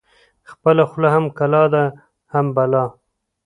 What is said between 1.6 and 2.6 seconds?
ده، هم